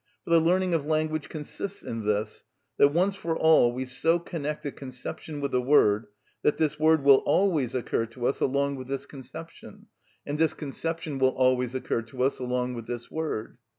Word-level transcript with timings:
For 0.23 0.31
the 0.31 0.39
learning 0.39 0.73
of 0.73 0.83
language 0.87 1.29
consists 1.29 1.83
in 1.83 2.03
this, 2.07 2.43
that 2.77 2.87
once 2.87 3.13
for 3.15 3.37
all 3.37 3.71
we 3.71 3.85
so 3.85 4.17
connect 4.17 4.65
a 4.65 4.71
conception 4.71 5.41
with 5.41 5.53
a 5.53 5.61
word 5.61 6.07
that 6.41 6.57
this 6.57 6.79
word 6.79 7.03
will 7.03 7.21
always 7.27 7.75
occur 7.75 8.07
to 8.07 8.25
us 8.25 8.39
along 8.41 8.77
with 8.77 8.87
this 8.87 9.05
conception, 9.05 9.89
and 10.25 10.39
this 10.39 10.55
conception 10.55 11.19
will 11.19 11.29
always 11.35 11.75
occur 11.75 12.01
to 12.01 12.23
us 12.23 12.39
along 12.39 12.73
with 12.73 12.87
this 12.87 13.11
word. 13.11 13.59